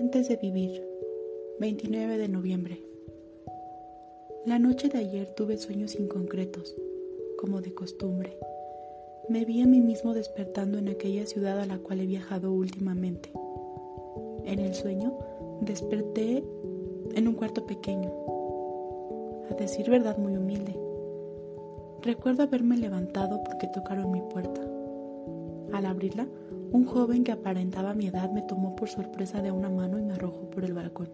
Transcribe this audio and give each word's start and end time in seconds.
Antes 0.00 0.30
de 0.30 0.36
vivir, 0.36 0.82
29 1.60 2.16
de 2.16 2.26
noviembre. 2.26 2.80
La 4.46 4.58
noche 4.58 4.88
de 4.88 4.96
ayer 4.96 5.28
tuve 5.34 5.58
sueños 5.58 5.94
inconcretos, 5.94 6.74
como 7.36 7.60
de 7.60 7.74
costumbre. 7.74 8.38
Me 9.28 9.44
vi 9.44 9.60
a 9.60 9.66
mí 9.66 9.82
mismo 9.82 10.14
despertando 10.14 10.78
en 10.78 10.88
aquella 10.88 11.26
ciudad 11.26 11.60
a 11.60 11.66
la 11.66 11.76
cual 11.76 12.00
he 12.00 12.06
viajado 12.06 12.50
últimamente. 12.50 13.30
En 14.46 14.60
el 14.60 14.74
sueño 14.74 15.18
desperté 15.60 16.42
en 17.14 17.28
un 17.28 17.34
cuarto 17.34 17.66
pequeño, 17.66 18.10
a 19.50 19.54
decir 19.54 19.90
verdad 19.90 20.16
muy 20.16 20.34
humilde. 20.34 20.80
Recuerdo 22.00 22.44
haberme 22.44 22.78
levantado 22.78 23.44
porque 23.44 23.66
tocaron 23.66 24.10
mi 24.10 24.22
puerta. 24.22 24.62
Al 25.74 25.84
abrirla, 25.84 26.26
un 26.72 26.84
joven 26.84 27.24
que 27.24 27.32
aparentaba 27.32 27.94
mi 27.94 28.06
edad 28.06 28.30
me 28.30 28.42
tomó 28.42 28.76
por 28.76 28.88
sorpresa 28.88 29.42
de 29.42 29.50
una 29.50 29.68
mano 29.68 29.98
y 29.98 30.02
me 30.02 30.14
arrojó 30.14 30.48
por 30.50 30.64
el 30.64 30.72
balcón. 30.72 31.08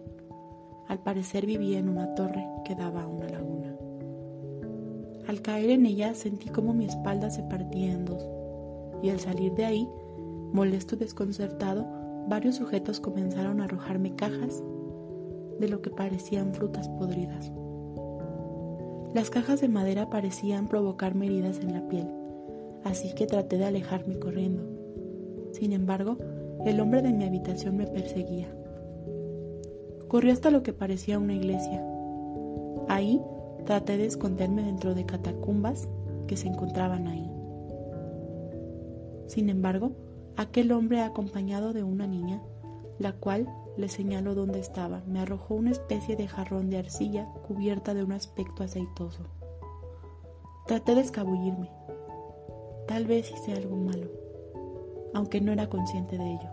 Al 0.87 0.99
parecer 0.99 1.47
vivía 1.47 1.79
en 1.79 1.89
una 1.89 2.13
torre 2.13 2.47
que 2.63 2.75
daba 2.75 3.03
a 3.03 3.07
una 3.07 3.27
laguna. 3.27 3.75
Al 5.27 5.41
caer 5.41 5.71
en 5.71 5.85
ella 5.87 6.13
sentí 6.13 6.49
como 6.49 6.73
mi 6.73 6.85
espalda 6.85 7.31
se 7.31 7.41
partía 7.43 7.91
en 7.91 8.05
dos, 8.05 8.23
y 9.01 9.09
al 9.09 9.19
salir 9.19 9.53
de 9.55 9.65
ahí, 9.65 9.89
molesto 10.53 10.95
y 10.95 10.99
desconcertado, 10.99 11.87
varios 12.27 12.55
sujetos 12.55 12.99
comenzaron 12.99 13.59
a 13.59 13.65
arrojarme 13.65 14.15
cajas 14.15 14.63
de 15.59 15.67
lo 15.67 15.81
que 15.81 15.89
parecían 15.89 16.53
frutas 16.53 16.87
podridas. 16.87 17.51
Las 19.15 19.31
cajas 19.31 19.61
de 19.61 19.69
madera 19.69 20.09
parecían 20.09 20.67
provocarme 20.67 21.25
heridas 21.25 21.59
en 21.59 21.73
la 21.73 21.87
piel, 21.87 22.07
así 22.83 23.13
que 23.15 23.25
traté 23.25 23.57
de 23.57 23.65
alejarme 23.65 24.19
corriendo 24.19 24.76
sin 25.57 25.73
embargo, 25.73 26.17
el 26.67 26.79
hombre 26.79 27.01
de 27.01 27.11
mi 27.11 27.25
habitación 27.25 27.77
me 27.77 27.87
perseguía. 27.87 28.47
Corrí 30.07 30.29
hasta 30.29 30.51
lo 30.51 30.61
que 30.61 30.71
parecía 30.71 31.17
una 31.17 31.33
iglesia. 31.33 31.83
Ahí 32.87 33.19
traté 33.65 33.97
de 33.97 34.05
esconderme 34.05 34.61
dentro 34.61 34.93
de 34.93 35.07
catacumbas 35.07 35.89
que 36.27 36.37
se 36.37 36.47
encontraban 36.47 37.07
ahí. 37.07 37.27
Sin 39.25 39.49
embargo, 39.49 39.93
aquel 40.35 40.71
hombre 40.73 41.01
acompañado 41.01 41.73
de 41.73 41.81
una 41.81 42.05
niña, 42.05 42.39
la 42.99 43.13
cual 43.13 43.49
le 43.77 43.89
señaló 43.89 44.35
dónde 44.35 44.59
estaba, 44.59 45.01
me 45.07 45.21
arrojó 45.21 45.55
una 45.55 45.71
especie 45.71 46.15
de 46.15 46.27
jarrón 46.27 46.69
de 46.69 46.77
arcilla 46.77 47.25
cubierta 47.47 47.95
de 47.95 48.03
un 48.03 48.11
aspecto 48.11 48.63
aceitoso. 48.63 49.23
Traté 50.67 50.93
de 50.93 51.01
escabullirme. 51.01 51.71
Tal 52.87 53.07
vez 53.07 53.31
hice 53.31 53.53
algo 53.53 53.75
malo 53.75 54.26
aunque 55.17 55.41
no 55.41 55.51
era 55.51 55.67
consciente 55.67 56.15
de 56.15 56.33
ello. 56.33 56.49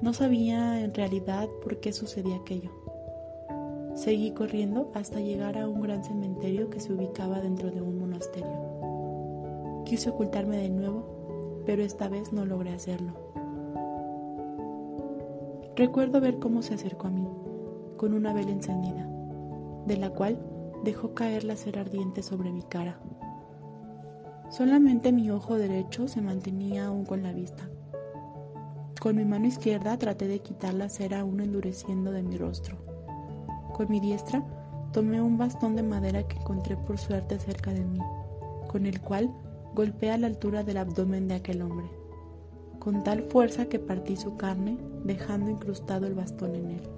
No 0.00 0.12
sabía 0.12 0.80
en 0.80 0.92
realidad 0.92 1.48
por 1.62 1.78
qué 1.78 1.92
sucedía 1.92 2.34
aquello. 2.34 2.72
Seguí 3.94 4.32
corriendo 4.32 4.90
hasta 4.94 5.20
llegar 5.20 5.56
a 5.56 5.68
un 5.68 5.80
gran 5.80 6.02
cementerio 6.02 6.70
que 6.70 6.80
se 6.80 6.92
ubicaba 6.92 7.40
dentro 7.40 7.70
de 7.70 7.80
un 7.80 8.00
monasterio. 8.00 9.84
Quise 9.84 10.10
ocultarme 10.10 10.56
de 10.56 10.70
nuevo, 10.70 11.62
pero 11.66 11.84
esta 11.84 12.08
vez 12.08 12.32
no 12.32 12.44
logré 12.44 12.72
hacerlo. 12.72 13.12
Recuerdo 15.76 16.20
ver 16.20 16.40
cómo 16.40 16.62
se 16.62 16.74
acercó 16.74 17.06
a 17.06 17.10
mí, 17.10 17.28
con 17.96 18.12
una 18.12 18.34
vela 18.34 18.50
encendida, 18.50 19.08
de 19.86 19.96
la 19.98 20.10
cual 20.10 20.36
dejó 20.82 21.14
caer 21.14 21.44
la 21.44 21.54
cera 21.54 21.82
ardiente 21.82 22.24
sobre 22.24 22.50
mi 22.50 22.62
cara. 22.62 22.98
Solamente 24.50 25.12
mi 25.12 25.30
ojo 25.30 25.54
derecho 25.56 26.08
se 26.08 26.20
mantenía 26.20 26.86
aún 26.86 27.04
con 27.04 27.22
la 27.22 27.32
vista, 27.32 27.68
con 29.04 29.16
mi 29.16 29.26
mano 29.26 29.46
izquierda 29.46 29.98
traté 29.98 30.26
de 30.28 30.38
quitar 30.38 30.72
la 30.72 30.88
cera 30.88 31.20
aún 31.20 31.38
endureciendo 31.42 32.10
de 32.10 32.22
mi 32.22 32.38
rostro. 32.38 32.78
Con 33.74 33.90
mi 33.90 34.00
diestra 34.00 34.42
tomé 34.94 35.20
un 35.20 35.36
bastón 35.36 35.76
de 35.76 35.82
madera 35.82 36.26
que 36.26 36.38
encontré 36.38 36.78
por 36.78 36.96
suerte 36.96 37.38
cerca 37.38 37.70
de 37.74 37.84
mí, 37.84 37.98
con 38.66 38.86
el 38.86 39.02
cual 39.02 39.30
golpeé 39.74 40.10
a 40.10 40.16
la 40.16 40.26
altura 40.26 40.64
del 40.64 40.78
abdomen 40.78 41.28
de 41.28 41.34
aquel 41.34 41.60
hombre, 41.60 41.86
con 42.78 43.04
tal 43.04 43.24
fuerza 43.24 43.66
que 43.66 43.78
partí 43.78 44.16
su 44.16 44.38
carne, 44.38 44.78
dejando 45.04 45.50
incrustado 45.50 46.06
el 46.06 46.14
bastón 46.14 46.54
en 46.54 46.70
él. 46.70 46.88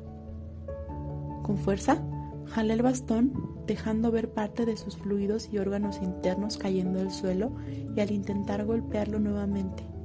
Con 1.43 1.59
fuerza, 1.59 2.01
jalé 2.45 2.75
el 2.75 2.83
bastón, 2.83 3.33
dejando 3.67 4.13
ver 4.13 4.31
parte 4.31 4.65
de 4.65 4.77
sus 4.77 4.97
fluidos 4.97 5.49
y 5.51 5.59
órganos 5.59 6.01
internos 6.01 6.57
cayendo 6.57 7.01
al 7.01 7.11
suelo 7.11 7.51
y 7.97 8.01
al 8.01 8.13
intentar 8.13 8.65
golpearlo 8.65 9.19
nuevamente, 9.19 9.96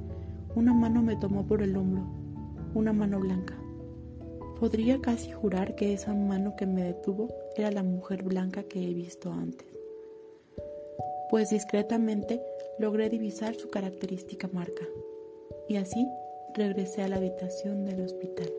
una 0.54 0.74
mano 0.74 1.02
me 1.02 1.16
tomó 1.16 1.46
por 1.46 1.62
el 1.62 1.76
hombro, 1.76 2.02
una 2.74 2.92
mano 2.92 3.20
blanca. 3.20 3.58
Podría 4.60 5.00
casi 5.00 5.32
jurar 5.32 5.74
que 5.74 5.92
esa 5.92 6.14
mano 6.14 6.54
que 6.56 6.66
me 6.66 6.84
detuvo 6.84 7.28
era 7.56 7.70
la 7.70 7.82
mujer 7.82 8.22
blanca 8.22 8.62
que 8.62 8.88
he 8.88 8.94
visto 8.94 9.32
antes, 9.32 9.66
pues 11.30 11.50
discretamente 11.50 12.40
logré 12.78 13.08
divisar 13.08 13.54
su 13.54 13.70
característica 13.70 14.48
marca, 14.52 14.84
y 15.68 15.76
así 15.76 16.06
regresé 16.54 17.02
a 17.02 17.08
la 17.08 17.16
habitación 17.16 17.84
del 17.84 18.02
hospital. 18.02 18.52